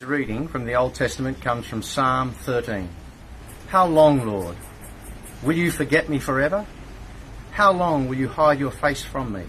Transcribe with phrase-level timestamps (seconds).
[0.00, 2.90] The reading from the Old Testament comes from Psalm 13.
[3.68, 4.54] How long, Lord?
[5.42, 6.66] Will you forget me forever?
[7.52, 9.44] How long will you hide your face from me?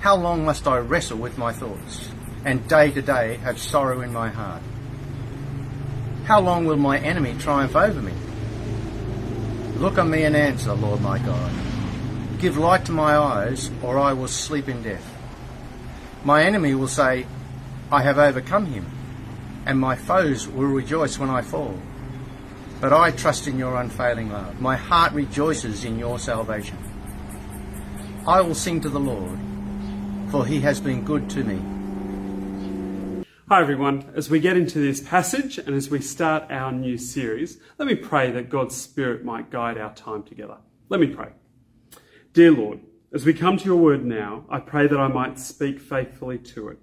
[0.00, 2.10] How long must I wrestle with my thoughts
[2.46, 4.62] and day to day have sorrow in my heart?
[6.24, 8.14] How long will my enemy triumph over me?
[9.76, 11.52] Look on me and answer, Lord my God.
[12.38, 15.04] Give light to my eyes, or I will sleep in death.
[16.24, 17.26] My enemy will say,
[17.92, 18.86] I have overcome him
[19.66, 21.78] and my foes will rejoice when I fall.
[22.80, 24.60] But I trust in your unfailing love.
[24.60, 26.78] My heart rejoices in your salvation.
[28.26, 29.38] I will sing to the Lord,
[30.30, 31.60] for he has been good to me.
[33.48, 34.12] Hi, everyone.
[34.14, 37.96] As we get into this passage and as we start our new series, let me
[37.96, 40.58] pray that God's Spirit might guide our time together.
[40.88, 41.30] Let me pray.
[42.32, 42.80] Dear Lord,
[43.12, 46.68] as we come to your word now, I pray that I might speak faithfully to
[46.68, 46.78] it.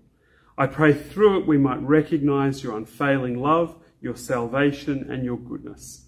[0.58, 6.06] I pray through it we might recognize your unfailing love, your salvation, and your goodness.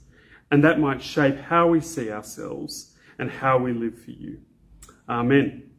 [0.49, 4.39] And that might shape how we see ourselves and how we live for you.
[5.07, 5.69] Amen.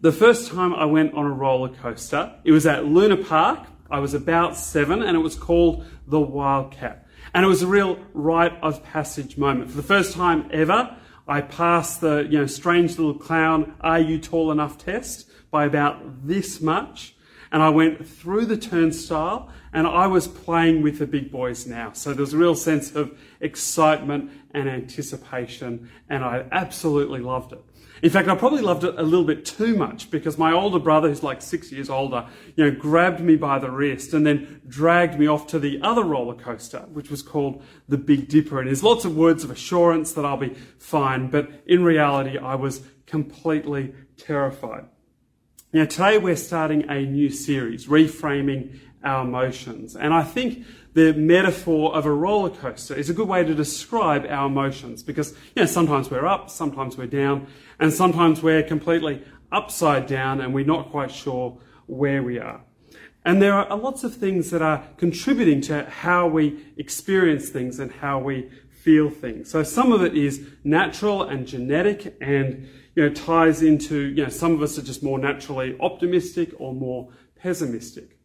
[0.00, 3.68] The first time I went on a roller coaster, it was at Luna Park.
[3.88, 7.06] I was about seven and it was called the Wildcat.
[7.34, 9.70] And it was a real rite of passage moment.
[9.70, 10.96] For the first time ever,
[11.28, 16.26] I passed the, you know, strange little clown, are you tall enough test by about
[16.26, 17.14] this much.
[17.52, 21.92] And I went through the turnstile and I was playing with the big boys now.
[21.92, 27.62] So there was a real sense of excitement and anticipation and I absolutely loved it.
[28.02, 31.08] In fact, I probably loved it a little bit too much because my older brother,
[31.08, 35.18] who's like six years older, you know, grabbed me by the wrist and then dragged
[35.20, 38.58] me off to the other roller coaster, which was called the Big Dipper.
[38.58, 42.56] And there's lots of words of assurance that I'll be fine, but in reality, I
[42.56, 44.86] was completely terrified.
[45.74, 49.96] Now, today we're starting a new series, Reframing Our Emotions.
[49.96, 54.26] And I think the metaphor of a roller coaster is a good way to describe
[54.28, 57.46] our emotions because, you know, sometimes we're up, sometimes we're down,
[57.80, 62.60] and sometimes we're completely upside down and we're not quite sure where we are.
[63.24, 67.90] And there are lots of things that are contributing to how we experience things and
[67.90, 69.48] how we feel things.
[69.48, 74.28] So some of it is natural and genetic and you know, ties into, you know,
[74.28, 78.18] some of us are just more naturally optimistic or more pessimistic.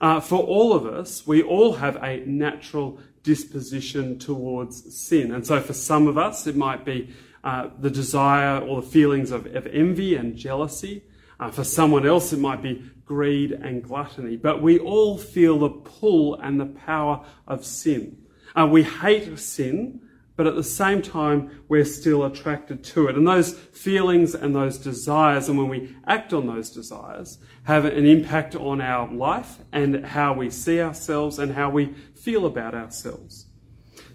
[0.00, 5.32] Uh, for all of us, we all have a natural disposition towards sin.
[5.32, 7.14] And so for some of us, it might be
[7.44, 11.04] uh, the desire or the feelings of, of envy and jealousy.
[11.38, 14.36] Uh, for someone else, it might be greed and gluttony.
[14.36, 18.18] But we all feel the pull and the power of sin.
[18.58, 20.00] Uh, we hate sin,
[20.36, 23.16] but at the same time, we're still attracted to it.
[23.16, 28.06] And those feelings and those desires, and when we act on those desires, have an
[28.06, 33.46] impact on our life and how we see ourselves and how we feel about ourselves.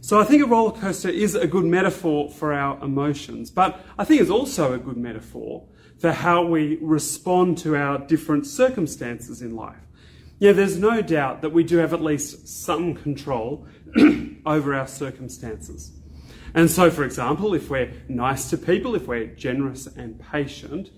[0.02, 4.06] So I think a roller coaster is a good metaphor for our emotions, but I
[4.06, 5.68] think it's also a good metaphor
[6.00, 9.82] for how we respond to our different circumstances in life.
[10.40, 13.68] Yeah, there's no doubt that we do have at least some control
[14.46, 15.97] over our circumstances.
[16.54, 20.90] And so, for example, if we're nice to people, if we're generous and patient,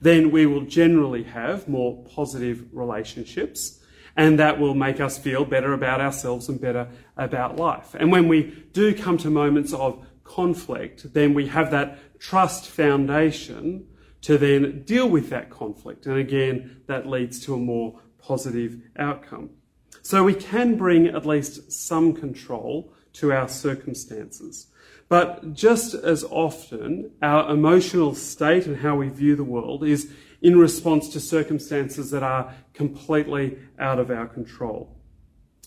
[0.00, 3.80] then we will generally have more positive relationships.
[4.16, 7.94] And that will make us feel better about ourselves and better about life.
[7.94, 13.86] And when we do come to moments of conflict, then we have that trust foundation
[14.22, 16.06] to then deal with that conflict.
[16.06, 19.50] And again, that leads to a more positive outcome.
[20.02, 24.66] So we can bring at least some control to our circumstances.
[25.08, 30.58] But just as often, our emotional state and how we view the world is in
[30.58, 34.94] response to circumstances that are completely out of our control.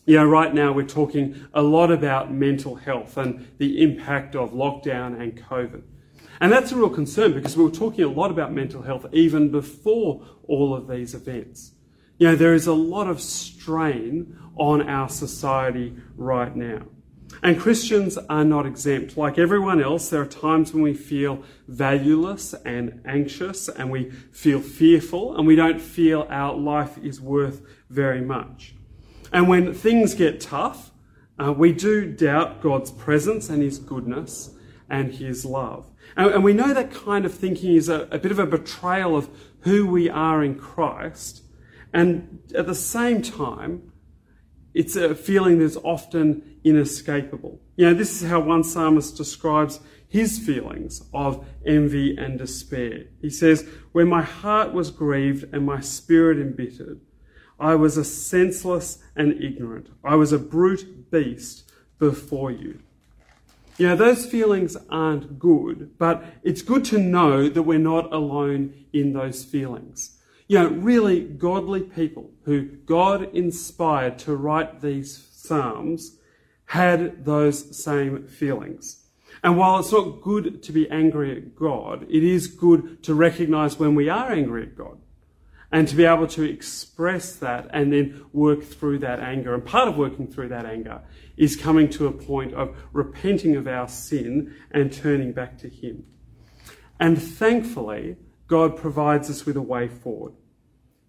[0.05, 4.51] You know, right now we're talking a lot about mental health and the impact of
[4.51, 5.83] lockdown and COVID.
[6.39, 9.51] And that's a real concern because we were talking a lot about mental health even
[9.51, 11.73] before all of these events.
[12.17, 16.83] You know, there is a lot of strain on our society right now.
[17.43, 19.17] And Christians are not exempt.
[19.17, 24.59] Like everyone else, there are times when we feel valueless and anxious and we feel
[24.59, 28.75] fearful and we don't feel our life is worth very much.
[29.31, 30.91] And when things get tough,
[31.39, 34.51] uh, we do doubt God's presence and His goodness
[34.89, 35.89] and His love.
[36.15, 39.15] And, and we know that kind of thinking is a, a bit of a betrayal
[39.15, 39.29] of
[39.61, 41.43] who we are in Christ.
[41.93, 43.90] And at the same time,
[44.73, 47.59] it's a feeling that's often inescapable.
[47.75, 53.05] You know, this is how one psalmist describes his feelings of envy and despair.
[53.21, 57.01] He says, When my heart was grieved and my spirit embittered,
[57.59, 59.87] I was a senseless and ignorant.
[60.03, 62.79] I was a brute beast before you.
[63.77, 68.73] You know, those feelings aren't good, but it's good to know that we're not alone
[68.91, 70.17] in those feelings.
[70.51, 76.17] You know, really godly people who God inspired to write these Psalms
[76.65, 79.05] had those same feelings.
[79.45, 83.79] And while it's not good to be angry at God, it is good to recognize
[83.79, 84.97] when we are angry at God
[85.71, 89.53] and to be able to express that and then work through that anger.
[89.53, 91.01] And part of working through that anger
[91.37, 96.03] is coming to a point of repenting of our sin and turning back to Him.
[96.99, 100.33] And thankfully, God provides us with a way forward.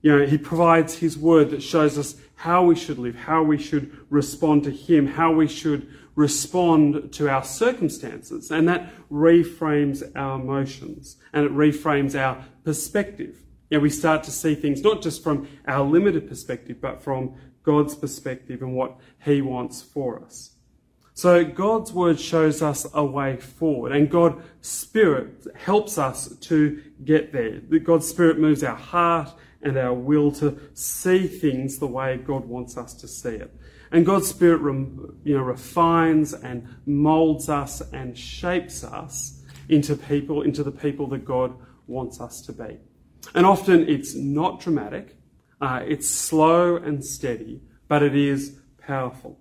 [0.02, 3.56] You know, He provides His word that shows us how we should live, how we
[3.56, 8.50] should respond to Him, how we should respond to our circumstances.
[8.50, 13.38] And that reframes our emotions and it reframes our perspective.
[13.70, 17.34] You know, we start to see things not just from our limited perspective, but from
[17.62, 20.50] God's perspective and what He wants for us.
[21.14, 27.32] So God's word shows us a way forward, and God's Spirit helps us to get
[27.32, 27.60] there.
[27.81, 29.31] God's Spirit moves our heart
[29.62, 33.54] and our will to see things the way God wants us to see it.
[33.90, 40.62] And God's Spirit, you know, refines and molds us and shapes us into people, into
[40.62, 41.54] the people that God
[41.86, 42.78] wants us to be.
[43.34, 45.16] And often it's not dramatic,
[45.60, 49.38] uh, it's slow and steady, but it is powerful.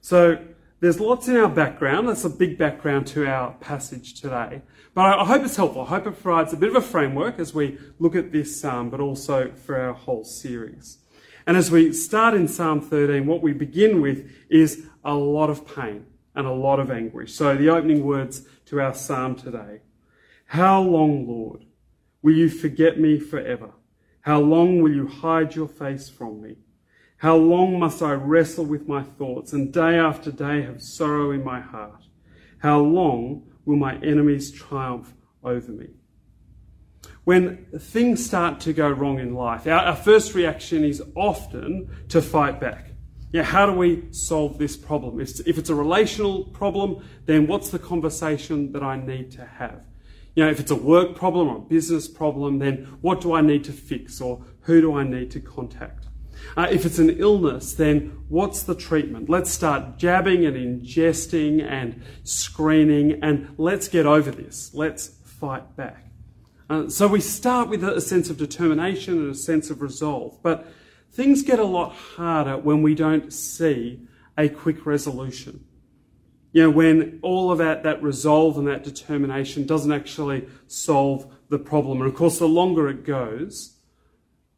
[0.00, 0.38] So
[0.84, 2.08] there's lots in our background.
[2.08, 4.60] That's a big background to our passage today.
[4.92, 5.82] But I hope it's helpful.
[5.82, 8.90] I hope it provides a bit of a framework as we look at this psalm,
[8.90, 10.98] but also for our whole series.
[11.46, 15.66] And as we start in Psalm 13, what we begin with is a lot of
[15.66, 16.04] pain
[16.34, 17.32] and a lot of anguish.
[17.32, 19.80] So the opening words to our psalm today.
[20.46, 21.64] How long, Lord?
[22.20, 23.70] Will you forget me forever?
[24.20, 26.56] How long will you hide your face from me?
[27.24, 31.42] How long must I wrestle with my thoughts and day after day have sorrow in
[31.42, 32.04] my heart?
[32.58, 35.86] How long will my enemies triumph over me?
[37.24, 42.20] When things start to go wrong in life, our, our first reaction is often to
[42.20, 42.90] fight back.
[43.32, 45.18] Yeah, how do we solve this problem?
[45.18, 49.86] If, if it's a relational problem, then what's the conversation that I need to have?
[50.36, 53.40] You know, if it's a work problem or a business problem, then what do I
[53.40, 56.08] need to fix or who do I need to contact?
[56.56, 59.28] Uh, if it's an illness, then what's the treatment?
[59.28, 64.72] Let's start jabbing and ingesting and screening and let's get over this.
[64.74, 66.06] Let's fight back.
[66.70, 70.66] Uh, so we start with a sense of determination and a sense of resolve, but
[71.12, 74.00] things get a lot harder when we don't see
[74.38, 75.64] a quick resolution
[76.54, 81.58] you know, when all of that, that resolve and that determination doesn't actually solve the
[81.58, 82.00] problem.
[82.00, 83.73] And of course, the longer it goes,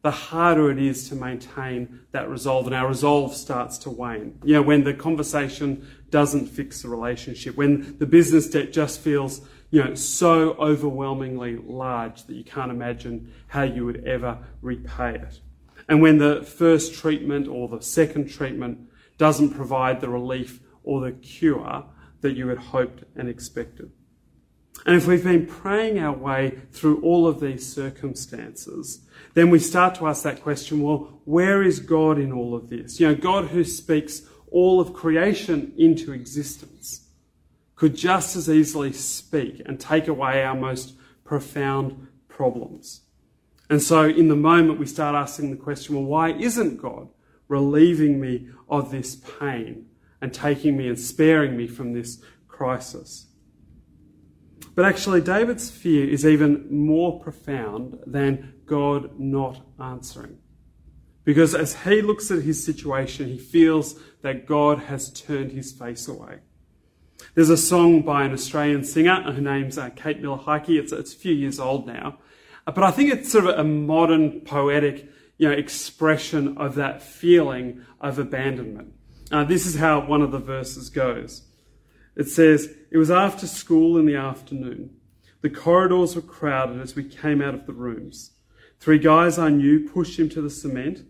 [0.07, 4.39] the harder it is to maintain that resolve, and our resolve starts to wane.
[4.45, 9.41] You know, when the conversation doesn't fix the relationship, when the business debt just feels,
[9.73, 15.41] you know, so overwhelmingly large that you can't imagine how you would ever repay it.
[15.89, 18.79] And when the first treatment or the second treatment
[19.19, 21.85] doesn't provide the relief or the cure
[22.21, 23.91] that you had hoped and expected.
[24.85, 29.01] And if we've been praying our way through all of these circumstances,
[29.37, 32.99] then we start to ask that question well, where is God in all of this?
[32.99, 37.09] You know, God who speaks all of creation into existence
[37.77, 40.95] could just as easily speak and take away our most
[41.25, 43.03] profound problems.
[43.71, 47.09] And so, in the moment, we start asking the question well, why isn't God
[47.49, 49.87] relieving me of this pain
[50.21, 53.27] and taking me and sparing me from this crisis.
[54.75, 60.39] But actually, David's fear is even more profound than God not answering.
[61.25, 66.07] Because as he looks at his situation, he feels that God has turned his face
[66.07, 66.39] away.
[67.35, 70.79] There's a song by an Australian singer, her name's uh, Kate Miller Heidke.
[70.79, 72.19] It's, it's a few years old now.
[72.65, 75.09] But I think it's sort of a modern poetic
[75.39, 78.93] you know, expression of that feeling of abandonment.
[79.31, 81.43] Uh, this is how one of the verses goes.
[82.17, 84.97] It says, It was after school in the afternoon.
[85.43, 88.33] The corridors were crowded as we came out of the rooms.
[88.79, 91.05] Three guys I knew pushed him to the cement,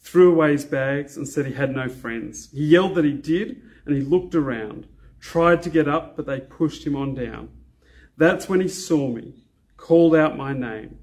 [0.00, 2.50] threw away his bags, and said he had no friends.
[2.52, 4.86] He yelled that he did, and he looked around,
[5.20, 7.50] tried to get up, but they pushed him on down.
[8.16, 9.34] That's when he saw me,
[9.76, 10.98] called out my name,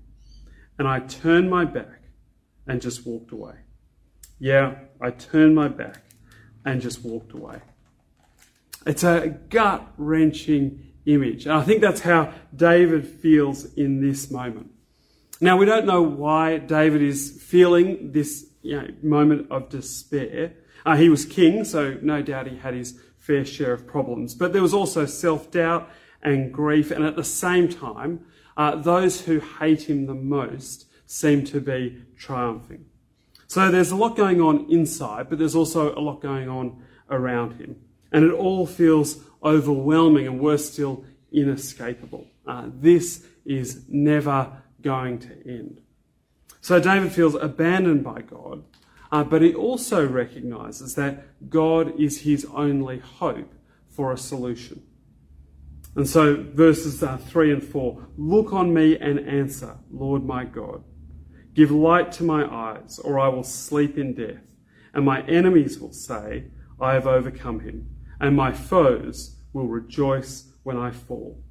[0.77, 2.01] and I turned my back
[2.67, 3.55] and just walked away.
[4.39, 6.03] Yeah, I turned my back
[6.65, 7.61] and just walked away.
[8.85, 11.45] It's a gut wrenching image.
[11.45, 14.71] And I think that's how David feels in this moment.
[15.39, 20.53] Now, we don't know why David is feeling this you know, moment of despair.
[20.85, 24.33] Uh, he was king, so no doubt he had his fair share of problems.
[24.33, 25.89] But there was also self doubt
[26.23, 28.25] and grief, and at the same time,
[28.55, 32.85] uh, those who hate him the most seem to be triumphing.
[33.47, 37.59] So there's a lot going on inside, but there's also a lot going on around
[37.59, 37.77] him.
[38.11, 42.27] And it all feels overwhelming and worse still, inescapable.
[42.45, 44.51] Uh, this is never
[44.87, 45.81] going to end.
[46.61, 48.63] So David feels abandoned by God,
[49.11, 53.53] uh, but he also recognizes that God is his only hope
[53.89, 54.81] for a solution.
[55.95, 60.83] And so verses uh, 3 and 4 Look on me and answer, Lord my God.
[61.53, 64.45] Give light to my eyes, or I will sleep in death.
[64.93, 66.45] And my enemies will say,
[66.79, 67.89] I have overcome him,
[68.21, 71.43] and my foes will rejoice when I fall.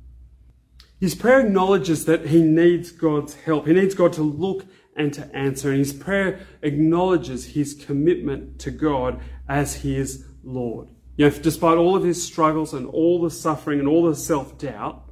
[1.00, 3.66] His prayer acknowledges that he needs God's help.
[3.66, 4.64] He needs God to look
[4.96, 5.70] and to answer.
[5.70, 10.88] And his prayer acknowledges his commitment to God as his Lord.
[11.16, 14.58] You know, despite all of his struggles and all the suffering and all the self
[14.58, 15.02] doubt,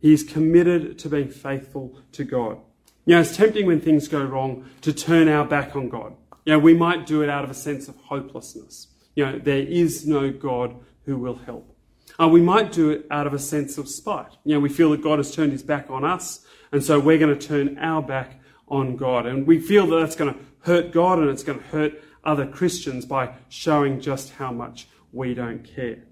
[0.00, 2.58] he is committed to being faithful to God.
[3.04, 6.14] You know, it's tempting when things go wrong to turn our back on God.
[6.44, 8.88] You know, we might do it out of a sense of hopelessness.
[9.14, 11.71] You know, there is no God who will help.
[12.20, 14.32] Uh, we might do it out of a sense of spite.
[14.44, 17.18] You know, we feel that God has turned his back on us, and so we're
[17.18, 19.26] going to turn our back on God.
[19.26, 22.46] And we feel that that's going to hurt God and it's going to hurt other
[22.46, 26.04] Christians by showing just how much we don't care.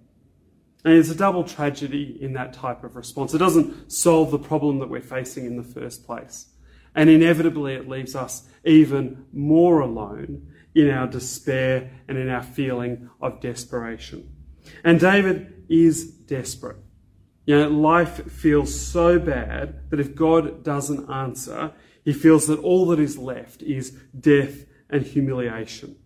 [0.84, 3.34] And it's a double tragedy in that type of response.
[3.34, 6.46] It doesn't solve the problem that we're facing in the first place.
[6.94, 13.10] And inevitably, it leaves us even more alone in our despair and in our feeling
[13.20, 14.34] of desperation.
[14.84, 16.76] And David is desperate.
[17.46, 21.72] You know, life feels so bad that if God doesn't answer,
[22.04, 25.96] he feels that all that is left is death and humiliation.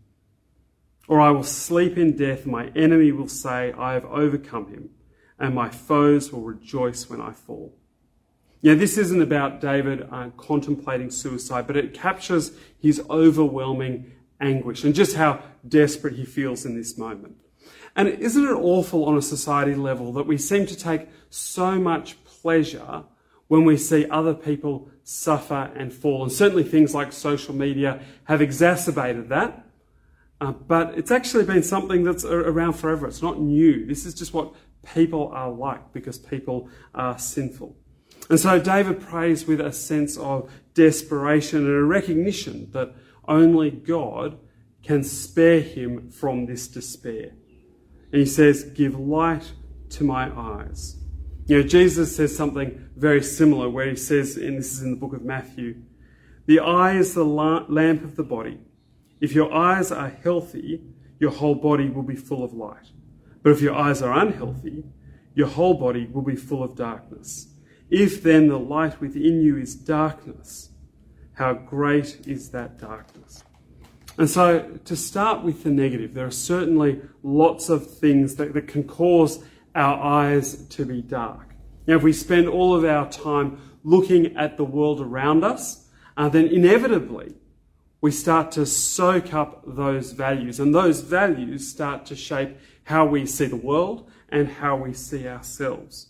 [1.06, 4.90] Or I will sleep in death, my enemy will say, I have overcome him,
[5.38, 7.76] and my foes will rejoice when I fall.
[8.62, 14.94] Now, this isn't about David uh, contemplating suicide, but it captures his overwhelming anguish and
[14.94, 17.36] just how desperate he feels in this moment.
[17.96, 22.22] And isn't it awful on a society level that we seem to take so much
[22.24, 23.04] pleasure
[23.48, 26.24] when we see other people suffer and fall?
[26.24, 29.64] And certainly things like social media have exacerbated that.
[30.40, 33.06] Uh, but it's actually been something that's around forever.
[33.06, 33.86] It's not new.
[33.86, 34.52] This is just what
[34.94, 37.76] people are like because people are sinful.
[38.28, 42.94] And so David prays with a sense of desperation and a recognition that
[43.28, 44.38] only God
[44.82, 47.32] can spare him from this despair.
[48.14, 49.54] And he says, Give light
[49.90, 50.98] to my eyes.
[51.46, 54.96] You know, Jesus says something very similar where he says, and this is in the
[54.96, 55.82] book of Matthew,
[56.46, 58.60] the eye is the lamp of the body.
[59.20, 60.84] If your eyes are healthy,
[61.18, 62.92] your whole body will be full of light.
[63.42, 64.84] But if your eyes are unhealthy,
[65.34, 67.48] your whole body will be full of darkness.
[67.90, 70.70] If then the light within you is darkness,
[71.32, 73.42] how great is that darkness?
[74.16, 78.68] And so, to start with the negative, there are certainly lots of things that, that
[78.68, 79.44] can cause
[79.74, 81.54] our eyes to be dark.
[81.86, 86.28] Now, if we spend all of our time looking at the world around us, uh,
[86.28, 87.34] then inevitably
[88.00, 93.26] we start to soak up those values, and those values start to shape how we
[93.26, 96.08] see the world and how we see ourselves.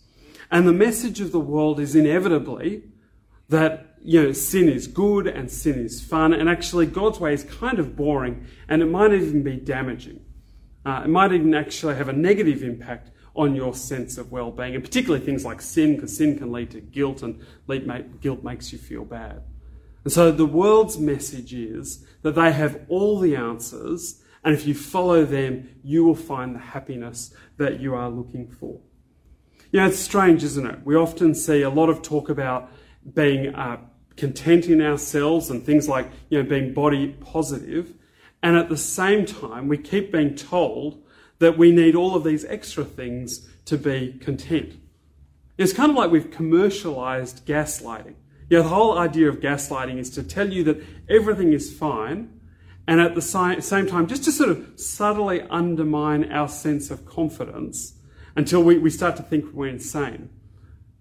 [0.51, 2.83] And the message of the world is inevitably
[3.49, 7.43] that you know sin is good and sin is fun, and actually God's way is
[7.43, 10.19] kind of boring, and it might even be damaging.
[10.85, 14.83] Uh, it might even actually have a negative impact on your sense of well-being, and
[14.83, 17.41] particularly things like sin, because sin can lead to guilt, and
[18.21, 19.41] guilt makes you feel bad.
[20.03, 24.75] And so the world's message is that they have all the answers, and if you
[24.75, 28.79] follow them, you will find the happiness that you are looking for.
[29.71, 30.79] You know, it's strange, isn't it?
[30.85, 32.69] We often see a lot of talk about
[33.13, 33.77] being uh,
[34.17, 37.15] content in ourselves and things like, you know, being body.
[38.41, 41.03] And at the same time, we keep being told
[41.39, 44.75] that we need all of these extra things to be content.
[45.57, 48.15] It's kind of like we've commercialized gaslighting.
[48.49, 52.39] Yeah, the whole idea of gaslighting is to tell you that everything is fine,
[52.87, 57.93] and at the same time, just to sort of subtly undermine our sense of confidence
[58.35, 60.29] until we, we start to think we're insane.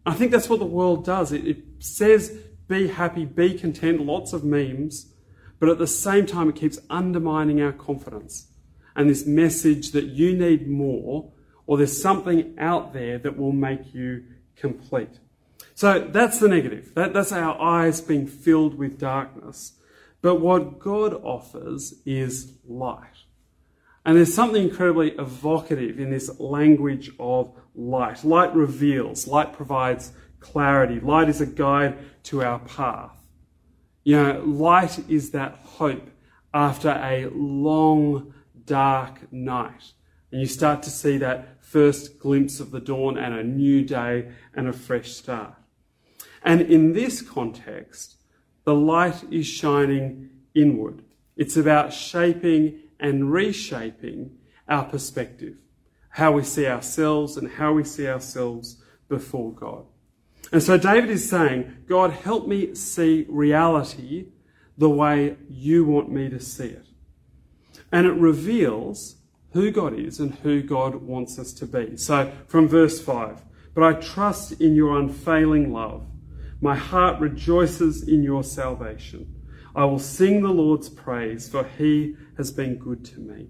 [0.07, 1.33] I think that's what the world does.
[1.33, 5.13] It, it says, be happy, be content, lots of memes,
[5.59, 8.49] but at the same time, it keeps undermining our confidence.
[8.97, 11.33] And this message that you need more,
[11.67, 14.25] or there's something out there that will make you
[14.57, 15.21] complete.
[15.75, 16.93] So that's the negative.
[16.95, 19.73] That, that's our eyes being filled with darkness.
[20.23, 23.25] But what God offers is light.
[24.07, 28.23] And there's something incredibly evocative in this language of light.
[28.23, 33.17] Light reveals, light provides clarity, light is a guide to our path.
[34.03, 36.11] You know, light is that hope
[36.53, 39.93] after a long, dark night.
[40.31, 44.31] And you start to see that first glimpse of the dawn and a new day
[44.55, 45.55] and a fresh start.
[46.43, 48.17] And in this context,
[48.65, 51.03] the light is shining inward.
[51.37, 54.39] It's about shaping and reshaping
[54.69, 55.57] our perspective,
[56.11, 59.87] how we see ourselves and how we see ourselves before God.
[60.55, 64.27] And so David is saying, God, help me see reality
[64.79, 66.87] the way you want me to see it.
[67.91, 69.17] And it reveals
[69.53, 71.97] who God is and who God wants us to be.
[71.97, 73.43] So from verse 5,
[73.75, 76.07] but I trust in your unfailing love.
[76.61, 79.35] My heart rejoices in your salvation.
[79.75, 83.49] I will sing the Lord's praise, for he has been good to me.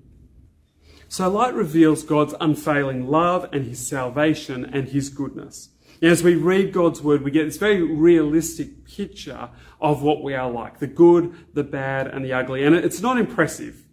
[1.08, 5.68] So light reveals God's unfailing love and his salvation and his goodness.
[6.04, 9.49] As we read God's word, we get this very realistic picture
[9.80, 12.64] of what we are like the good, the bad, and the ugly.
[12.64, 13.84] And it's not impressive.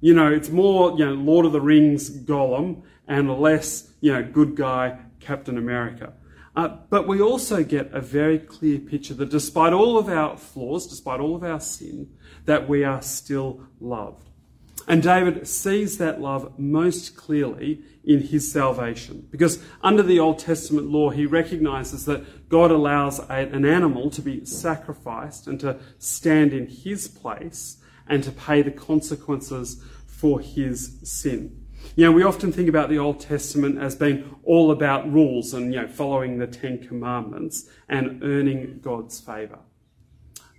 [0.00, 4.22] You know, it's more, you know, Lord of the Rings Gollum and less, you know,
[4.22, 6.14] good guy Captain America.
[6.56, 10.86] Uh, but we also get a very clear picture that despite all of our flaws,
[10.86, 12.10] despite all of our sin,
[12.46, 14.28] that we are still loved.
[14.88, 19.28] And David sees that love most clearly in his salvation.
[19.30, 24.20] Because under the Old Testament law, he recognizes that God allows a, an animal to
[24.20, 27.76] be sacrificed and to stand in his place
[28.08, 31.64] and to pay the consequences for his sin.
[31.94, 35.72] You know, we often think about the Old Testament as being all about rules and,
[35.72, 39.60] you know, following the Ten Commandments and earning God's favour.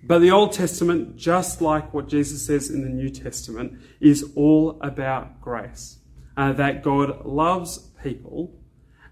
[0.04, 4.80] But the Old Testament, just like what Jesus says in the New Testament, is all
[4.82, 5.98] about grace.
[6.38, 8.58] Uh, that God loves people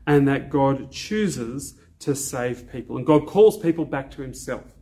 [0.07, 2.97] and that God chooses to save people.
[2.97, 4.73] And God calls people back to himself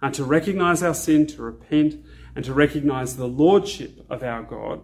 [0.00, 1.96] and to recognize our sin, to repent,
[2.36, 4.82] and to recognize the lordship of our God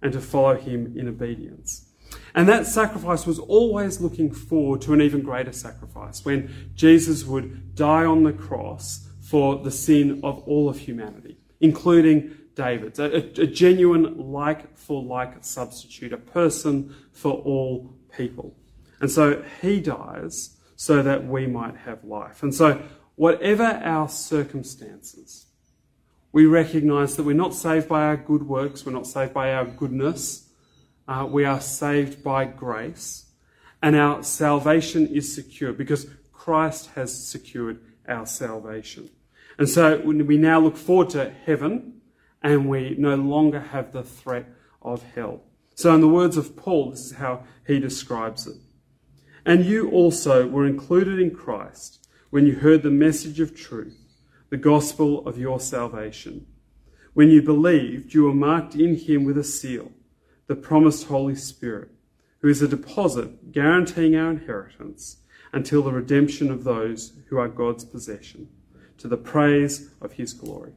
[0.00, 1.90] and to follow him in obedience.
[2.34, 7.74] And that sacrifice was always looking forward to an even greater sacrifice when Jesus would
[7.74, 13.46] die on the cross for the sin of all of humanity, including David's, a, a
[13.46, 18.54] genuine like for like substitute, a person for all people.
[19.00, 22.42] And so he dies so that we might have life.
[22.42, 22.82] And so,
[23.16, 25.46] whatever our circumstances,
[26.32, 29.64] we recognize that we're not saved by our good works, we're not saved by our
[29.64, 30.48] goodness,
[31.06, 33.26] uh, we are saved by grace,
[33.82, 39.10] and our salvation is secure because Christ has secured our salvation.
[39.58, 41.93] And so we now look forward to heaven
[42.44, 44.46] and we no longer have the threat
[44.82, 45.40] of hell.
[45.74, 48.58] So, in the words of Paul, this is how he describes it.
[49.46, 53.98] And you also were included in Christ when you heard the message of truth
[54.50, 56.46] the gospel of your salvation.
[57.14, 59.90] When you believed, you were marked in him with a seal,
[60.46, 61.90] the promised Holy Spirit,
[62.40, 65.16] who is a deposit guaranteeing our inheritance
[65.52, 68.48] until the redemption of those who are God's possession,
[68.98, 70.74] to the praise of his glory.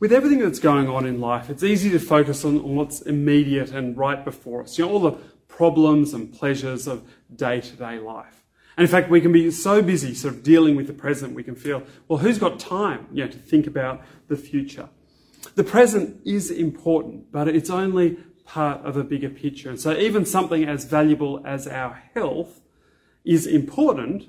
[0.00, 3.94] With everything that's going on in life, it's easy to focus on what's immediate and
[3.98, 4.78] right before us.
[4.78, 5.12] You know, all the
[5.46, 8.46] problems and pleasures of day to day life.
[8.78, 11.42] And in fact, we can be so busy sort of dealing with the present, we
[11.42, 14.88] can feel, well, who's got time you know, to think about the future?
[15.54, 19.68] The present is important, but it's only part of a bigger picture.
[19.68, 22.62] And so even something as valuable as our health
[23.22, 24.28] is important,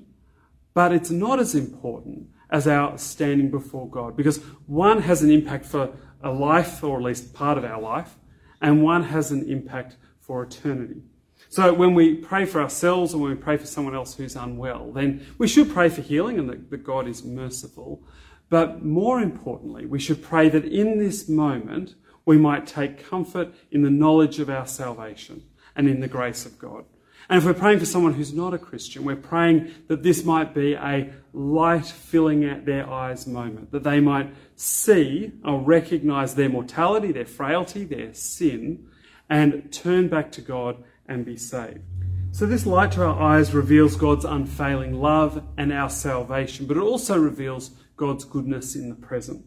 [0.73, 4.37] but it's not as important as our standing before God because
[4.67, 8.15] one has an impact for a life, or at least part of our life,
[8.61, 11.01] and one has an impact for eternity.
[11.49, 14.91] So when we pray for ourselves or when we pray for someone else who's unwell,
[14.91, 18.03] then we should pray for healing and that, that God is merciful.
[18.49, 23.81] But more importantly, we should pray that in this moment we might take comfort in
[23.81, 25.43] the knowledge of our salvation
[25.75, 26.85] and in the grace of God.
[27.29, 30.53] And if we're praying for someone who's not a Christian, we're praying that this might
[30.53, 36.49] be a light filling out their eyes moment, that they might see or recognize their
[36.49, 38.87] mortality, their frailty, their sin,
[39.29, 41.79] and turn back to God and be saved.
[42.33, 46.83] So, this light to our eyes reveals God's unfailing love and our salvation, but it
[46.83, 49.45] also reveals God's goodness in the present.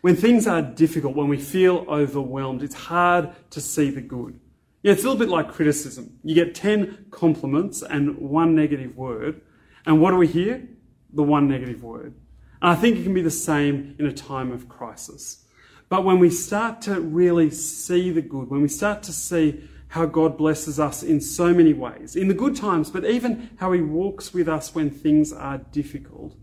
[0.00, 4.38] When things are difficult, when we feel overwhelmed, it's hard to see the good.
[4.82, 6.18] Yeah, it's a little bit like criticism.
[6.22, 9.42] You get 10 compliments and one negative word,
[9.84, 10.66] and what do we hear?
[11.12, 12.14] The one negative word.
[12.62, 15.44] And I think it can be the same in a time of crisis.
[15.88, 20.06] But when we start to really see the good, when we start to see how
[20.06, 23.80] God blesses us in so many ways, in the good times, but even how He
[23.80, 26.36] walks with us when things are difficult,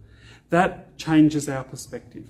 [0.50, 2.30] that changes our perspective.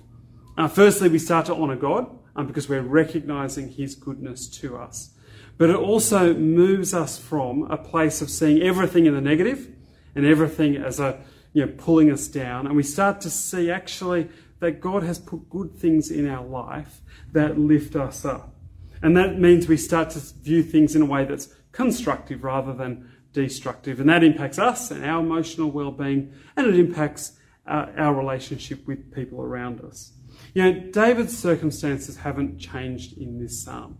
[0.56, 5.10] Uh, firstly, we start to honour God um, because we're recognising His goodness to us.
[5.56, 9.68] But it also moves us from a place of seeing everything in the negative
[10.14, 11.20] and everything as a
[11.52, 14.28] you know pulling us down, and we start to see actually
[14.60, 17.00] that God has put good things in our life
[17.32, 18.54] that lift us up.
[19.02, 23.08] And that means we start to view things in a way that's constructive rather than
[23.32, 24.00] destructive.
[24.00, 28.86] And that impacts us and our emotional well being, and it impacts uh, our relationship
[28.86, 30.12] with people around us.
[30.54, 33.98] You know, David's circumstances haven't changed in this psalm.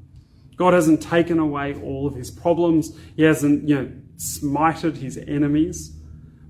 [0.56, 5.94] God hasn't taken away all of his problems, he hasn't, you know, smited his enemies.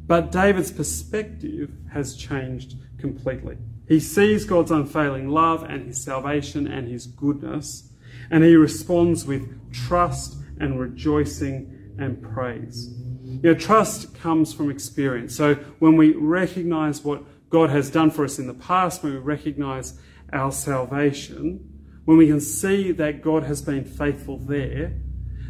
[0.09, 3.59] But David's perspective has changed completely.
[3.87, 7.91] He sees God's unfailing love and his salvation and his goodness,
[8.31, 12.91] and he responds with trust and rejoicing and praise.
[13.25, 15.37] You know, trust comes from experience.
[15.37, 19.19] So when we recognize what God has done for us in the past, when we
[19.19, 19.99] recognize
[20.33, 24.95] our salvation, when we can see that God has been faithful there,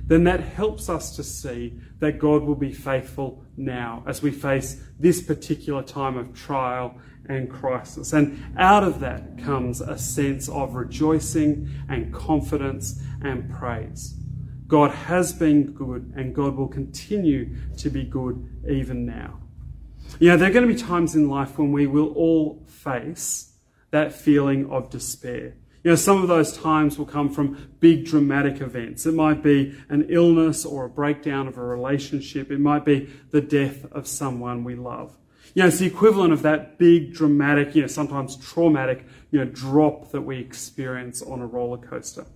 [0.09, 4.83] then that helps us to see that God will be faithful now as we face
[4.99, 8.15] this particular time of trial and crisis.
[8.15, 14.15] And out of that comes a sense of rejoicing and confidence and praise.
[14.67, 19.41] God has been good and God will continue to be good even now.
[20.19, 23.53] You know, there are going to be times in life when we will all face
[23.91, 25.55] that feeling of despair.
[25.89, 29.07] You know, some of those times will come from big dramatic events.
[29.07, 32.51] It might be an illness or a breakdown of a relationship.
[32.51, 35.17] It might be the death of someone we love.
[35.55, 39.51] You know, it's the equivalent of that big dramatic, you know, sometimes traumatic, you know,
[39.51, 42.27] drop that we experience on a roller coaster.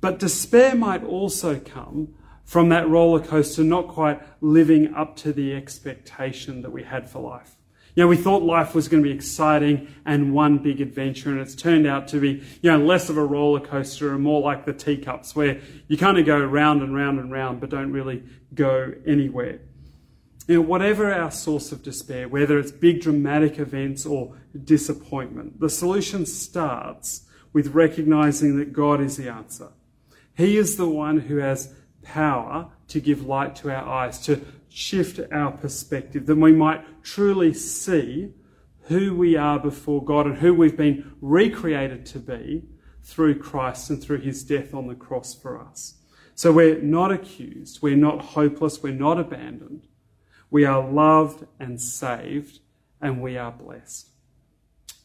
[0.00, 2.12] But despair might also come
[2.44, 7.20] from that roller coaster not quite living up to the expectation that we had for
[7.20, 7.56] life.
[7.94, 11.40] You know, we thought life was going to be exciting and one big adventure, and
[11.40, 14.64] it's turned out to be, you know, less of a roller coaster and more like
[14.64, 18.22] the teacups where you kind of go round and round and round but don't really
[18.54, 19.60] go anywhere.
[20.48, 25.70] You know, whatever our source of despair, whether it's big dramatic events or disappointment, the
[25.70, 29.68] solution starts with recognizing that God is the answer.
[30.34, 34.40] He is the one who has power to give light to our eyes, to
[34.72, 38.32] shift our perspective, then we might truly see
[38.84, 42.64] who we are before God and who we've been recreated to be
[43.02, 45.94] through Christ and through his death on the cross for us.
[46.34, 49.86] So we're not accused, we're not hopeless, we're not abandoned.
[50.50, 52.60] We are loved and saved,
[53.00, 54.08] and we are blessed.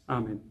[0.09, 0.41] Amen.